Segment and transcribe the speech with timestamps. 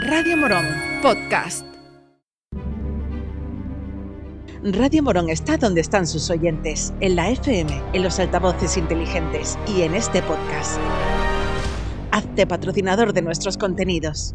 [0.00, 0.66] Radio Morón,
[1.02, 1.64] podcast.
[4.64, 9.82] Radio Morón está donde están sus oyentes, en la FM, en los altavoces inteligentes y
[9.82, 10.80] en este podcast.
[12.10, 14.34] Hazte patrocinador de nuestros contenidos.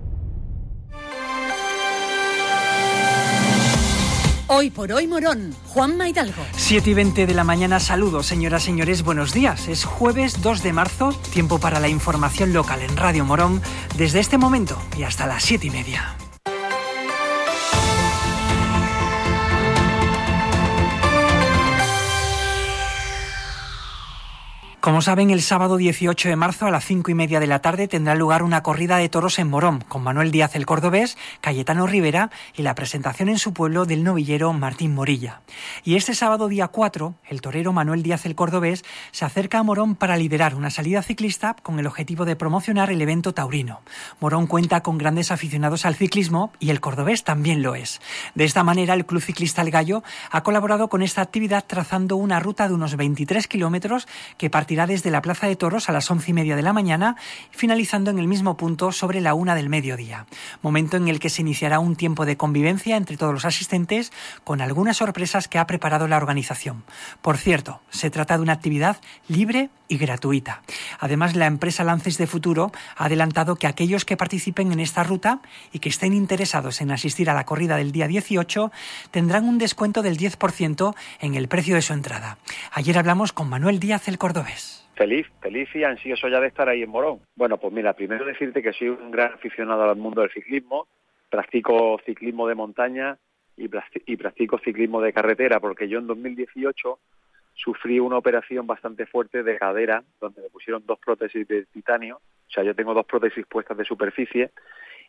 [4.52, 6.42] Hoy por hoy Morón, Juan Maidalgo.
[6.58, 9.68] 7 y 20 de la mañana, saludos señoras y señores, buenos días.
[9.68, 13.62] Es jueves 2 de marzo, tiempo para la información local en Radio Morón,
[13.96, 16.16] desde este momento y hasta las 7 y media.
[24.81, 27.89] Como saben, el sábado 18 de marzo a las 5 y media de la tarde
[27.89, 32.31] tendrá lugar una corrida de toros en Morón, con Manuel Díaz el Cordobés, Cayetano Rivera
[32.55, 35.41] y la presentación en su pueblo del novillero Martín Morilla.
[35.84, 39.95] Y este sábado día 4, el torero Manuel Díaz el Cordobés se acerca a Morón
[39.95, 43.81] para liderar una salida ciclista con el objetivo de promocionar el evento taurino.
[44.21, 47.99] Morón cuenta con grandes aficionados al ciclismo y el Cordobés también lo es.
[48.34, 52.39] De esta manera, el Club Ciclista El Gallo ha colaborado con esta actividad trazando una
[52.39, 56.29] ruta de unos 23 kilómetros que parte desde la Plaza de Toros a las once
[56.29, 57.15] y media de la mañana,
[57.49, 60.27] finalizando en el mismo punto sobre la una del mediodía,
[60.61, 64.11] momento en el que se iniciará un tiempo de convivencia entre todos los asistentes,
[64.44, 66.84] con algunas sorpresas que ha preparado la organización.
[67.23, 70.62] Por cierto, se trata de una actividad libre y gratuita.
[71.00, 75.42] Además, la empresa Lances de Futuro ha adelantado que aquellos que participen en esta ruta
[75.73, 78.72] y que estén interesados en asistir a la corrida del día 18
[79.12, 82.38] tendrán un descuento del 10% en el precio de su entrada.
[82.72, 84.88] Ayer hablamos con Manuel Díaz el Cordobés.
[84.95, 87.22] Feliz, feliz y ansioso ya de estar ahí en Morón.
[87.36, 90.88] Bueno, pues mira, primero decirte que soy un gran aficionado al mundo del ciclismo,
[91.30, 93.17] practico ciclismo de montaña
[93.56, 93.67] y,
[94.17, 97.00] practico ciclismo de carretera, porque yo en 2018
[97.64, 102.52] sufrí una operación bastante fuerte de cadera, donde me pusieron dos prótesis de titanio, o
[102.52, 104.52] sea, yo tengo dos prótesis puestas de superficie,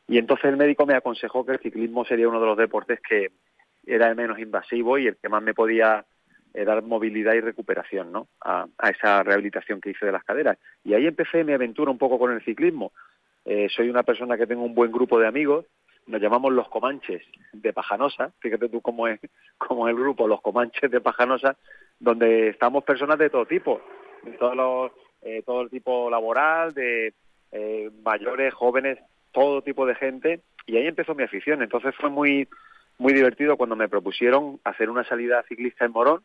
[0.09, 3.31] y entonces el médico me aconsejó que el ciclismo sería uno de los deportes que
[3.87, 6.05] era el menos invasivo y el que más me podía
[6.53, 8.29] eh, dar movilidad y recuperación ¿no?
[8.45, 10.59] A, esa rehabilitación que hice de las caderas.
[10.85, 12.93] Y ahí empecé mi aventura un poco con el ciclismo.
[13.45, 15.67] Eh, soy una persona que tengo un buen grupo de amigos,
[16.07, 17.23] nos llamamos los Comanches
[17.53, 19.21] de Pajanosa, fíjate tú cómo es,
[19.59, 21.57] cómo es el grupo, los Comanches de Pajanosa,
[22.01, 23.81] donde estamos personas de todo tipo,
[24.25, 27.15] de todos los, eh, todo el tipo laboral, de
[28.05, 28.99] mayores, jóvenes,
[29.33, 31.63] todo tipo de gente, y ahí empezó mi afición.
[31.63, 32.49] Entonces fue muy,
[32.99, 36.23] muy divertido cuando me propusieron hacer una salida ciclista en Morón,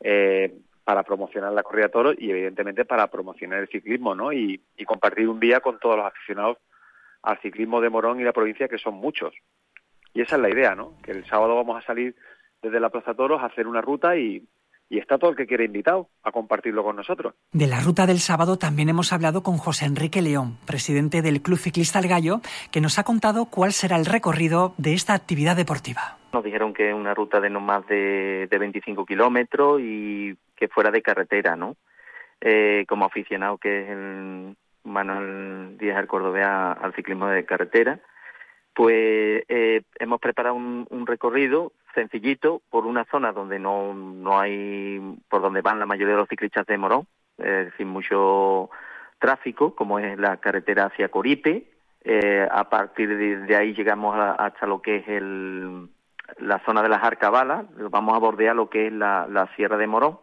[0.00, 4.32] eh, para promocionar la corrida de toros y evidentemente para promocionar el ciclismo, ¿no?
[4.32, 6.56] Y, y, compartir un día con todos los aficionados
[7.22, 9.34] al ciclismo de Morón y la provincia, que son muchos.
[10.14, 10.94] Y esa es la idea, ¿no?
[11.02, 12.16] Que el sábado vamos a salir
[12.62, 14.48] desde la Plaza Toros a hacer una ruta y,
[14.90, 17.34] y está todo el que quiere invitado a compartirlo con nosotros.
[17.52, 21.58] De la ruta del sábado también hemos hablado con José Enrique León, presidente del Club
[21.58, 22.40] Ciclista El Gallo,
[22.72, 26.16] que nos ha contado cuál será el recorrido de esta actividad deportiva.
[26.32, 30.68] Nos dijeron que es una ruta de no más de, de 25 kilómetros y que
[30.68, 31.76] fuera de carretera, ¿no?
[32.40, 38.00] Eh, como aficionado que es el Manuel Díaz del Cordobés al ciclismo de carretera,
[38.74, 45.00] pues eh, hemos preparado un, un recorrido sencillito por una zona donde no, no hay,
[45.28, 47.06] por donde van la mayoría de los ciclistas de Morón,
[47.38, 48.70] es decir, mucho
[49.18, 51.70] tráfico, como es la carretera hacia Coripe.
[52.02, 55.88] Eh, a partir de, ahí llegamos hasta lo que es el,
[56.38, 59.86] la zona de las Arcabalas, vamos a bordear lo que es la, la Sierra de
[59.86, 60.18] Morón,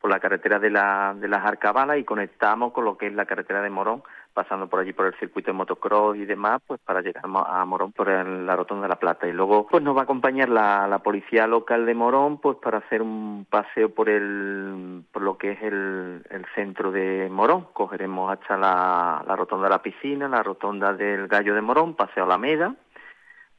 [0.00, 3.26] por la carretera de, la, de las Arcabalas y conectamos con lo que es la
[3.26, 4.02] carretera de Morón
[4.36, 7.92] pasando por allí por el circuito de motocross y demás, pues para llegar a Morón
[7.92, 9.26] por la Rotonda de la Plata.
[9.26, 13.00] Y luego pues nos va a acompañar la, policía local de Morón pues para hacer
[13.00, 17.68] un paseo por el por lo que es el, el centro de Morón.
[17.72, 22.74] Cogeremos hasta la, Rotonda de la Piscina, la Rotonda del Gallo de Morón, Paseo Alameda,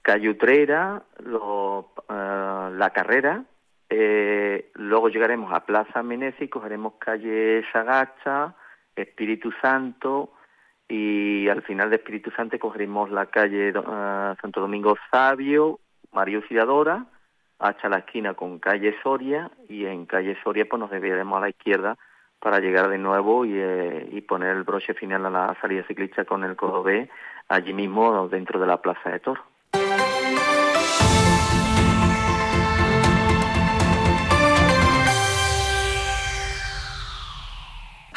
[0.03, 3.43] Calle Utrera, eh, la Carrera,
[3.89, 8.53] eh, luego llegaremos a Plaza Menezes cogeremos calle Sagacha,
[8.95, 10.33] Espíritu Santo,
[10.89, 15.79] y al final de Espíritu Santo cogeremos la calle uh, Santo Domingo Sabio,
[16.11, 17.05] María Auxiliadora,
[17.59, 21.49] hasta la esquina con calle Soria y en calle Soria pues nos desviaremos a la
[21.49, 21.97] izquierda
[22.39, 26.23] para llegar de nuevo y, eh, y poner el broche final a la salida ciclista
[26.23, 27.09] con el Cordobés
[27.49, 29.41] allí mismo dentro de la Plaza de Toro.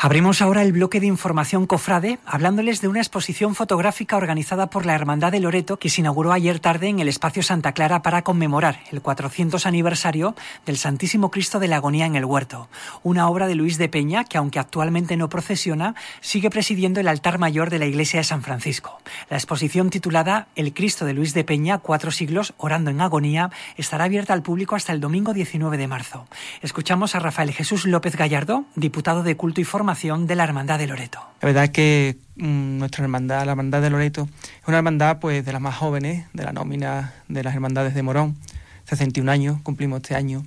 [0.03, 4.95] Abrimos ahora el bloque de información cofrade hablándoles de una exposición fotográfica organizada por la
[4.95, 8.81] Hermandad de Loreto que se inauguró ayer tarde en el Espacio Santa Clara para conmemorar
[8.93, 12.71] el 400 aniversario del Santísimo Cristo de la Agonía en el Huerto,
[13.03, 17.39] una obra de Luis de Peña que aunque actualmente no procesiona, sigue presidiendo el altar
[17.39, 19.03] mayor de la iglesia de San Francisco.
[19.29, 24.05] La exposición titulada El Cristo de Luis de Peña, cuatro siglos orando en agonía, estará
[24.05, 26.27] abierta al público hasta el domingo 19 de marzo.
[26.63, 31.19] Escuchamos a Rafael Jesús López Gallardo, diputado de Culto y De la Hermandad de Loreto.
[31.41, 34.29] La verdad es que mm, nuestra hermandad, la Hermandad de Loreto,
[34.63, 38.03] es una hermandad pues de las más jóvenes, de la nómina de las hermandades de
[38.05, 38.37] Morón.
[38.85, 40.45] 61 años, cumplimos este año,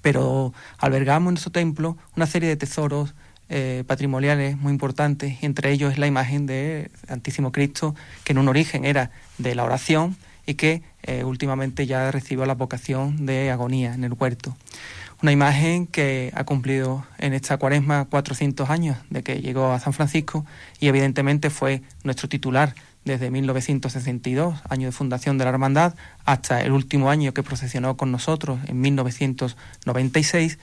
[0.00, 3.14] pero albergamos en nuestro templo una serie de tesoros
[3.48, 8.48] eh, patrimoniales muy importantes, entre ellos es la imagen de Santísimo Cristo, que en un
[8.48, 10.16] origen era de la oración
[10.46, 14.56] y que eh, últimamente ya recibió la vocación de agonía en el huerto.
[15.22, 19.94] Una imagen que ha cumplido en esta cuaresma 400 años de que llegó a San
[19.94, 20.44] Francisco
[20.78, 22.74] y evidentemente fue nuestro titular
[23.06, 28.12] desde 1962, año de fundación de la hermandad, hasta el último año que procesionó con
[28.12, 30.58] nosotros en 1996,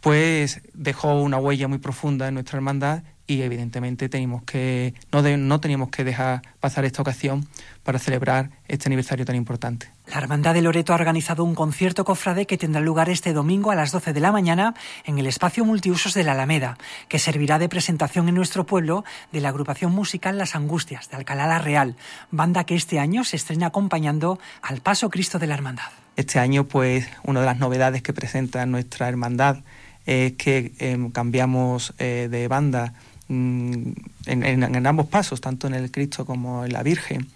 [0.00, 5.60] pues dejó una huella muy profunda en nuestra hermandad y evidentemente teníamos que, no, no
[5.60, 7.46] teníamos que dejar pasar esta ocasión
[7.84, 9.90] para celebrar este aniversario tan importante.
[10.06, 13.74] La Hermandad de Loreto ha organizado un concierto cofrade que tendrá lugar este domingo a
[13.74, 16.78] las 12 de la mañana en el espacio multiusos de la Alameda,
[17.08, 21.46] que servirá de presentación en nuestro pueblo de la agrupación musical Las Angustias de Alcalá
[21.46, 21.96] la Real,
[22.30, 25.90] banda que este año se estrena acompañando al Paso Cristo de la Hermandad.
[26.16, 29.58] Este año, pues, una de las novedades que presenta nuestra hermandad
[30.06, 32.94] es que em, cambiamos eh, de banda
[33.28, 33.92] Mm,
[34.24, 37.28] en, ambos pasos, tanto en el Cristo como en la Virgen.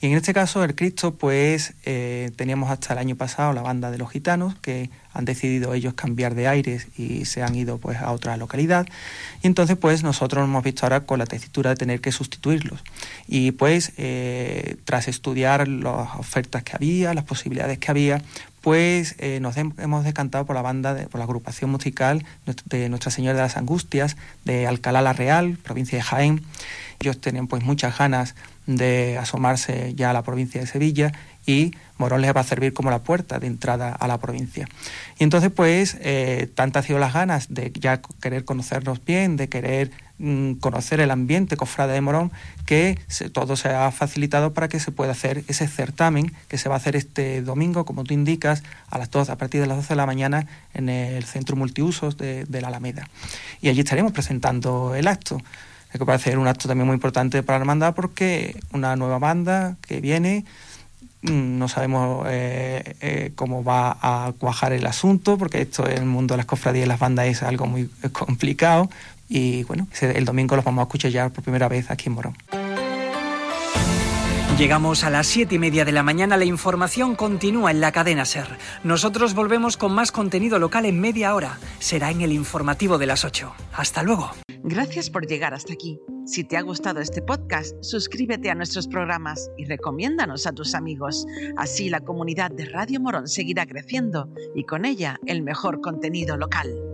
[0.00, 3.90] Y en este caso, el Cristo, pues eh, teníamos hasta el año pasado la banda
[3.90, 7.98] de los gitanos, que han decidido ellos cambiar de aires y se han ido pues
[7.98, 8.86] a otra localidad.
[9.42, 12.80] Y entonces, pues nosotros nos hemos visto ahora con la tesitura de tener que sustituirlos.
[13.26, 18.22] Y pues, eh, tras estudiar las ofertas que había, las posibilidades que había,
[18.60, 22.24] pues eh, nos hemos decantado por la banda, por la agrupación musical
[22.66, 26.42] de Nuestra Señora de las Angustias, de Alcalá la Real, provincia de Jaén.
[27.00, 28.34] Ellos tenían pues muchas ganas
[28.66, 31.12] de asomarse ya a la provincia de Sevilla
[31.46, 34.68] y Morón les va a servir como la puerta de entrada a la provincia.
[35.18, 39.48] Y entonces pues eh, tantas han sido las ganas de ya querer conocernos bien, de
[39.48, 39.90] querer
[40.60, 42.30] conocer el ambiente cofrade de Morón,
[42.66, 42.98] que
[43.32, 46.78] todo se ha facilitado para que se pueda hacer ese certamen que se va a
[46.78, 49.96] hacer este domingo, como tú indicas, a las 12, a partir de las 12 de
[49.96, 53.08] la mañana en el centro multiusos de, la Alameda.
[53.60, 55.40] Y allí estaremos presentando el acto.
[55.92, 59.76] que a ser un acto también muy importante para la hermandad porque una nueva banda
[59.80, 60.69] que viene mm,
[61.22, 66.34] no sabemos eh, eh, cómo va a cuajar el asunto, porque esto en el mundo
[66.34, 68.88] de las cofradías y las bandas es algo muy complicado,
[69.28, 72.36] y bueno, el domingo los vamos a escuchar ya por primera vez aquí en Morón.
[74.60, 78.26] Llegamos a las siete y media de la mañana, la información continúa en la cadena
[78.26, 78.58] SER.
[78.84, 81.58] Nosotros volvemos con más contenido local en media hora.
[81.78, 83.54] Será en el informativo de las 8.
[83.72, 84.32] Hasta luego.
[84.62, 85.98] Gracias por llegar hasta aquí.
[86.30, 91.26] Si te ha gustado este podcast, suscríbete a nuestros programas y recomiéndanos a tus amigos.
[91.56, 96.89] Así la comunidad de Radio Morón seguirá creciendo y con ella el mejor contenido local.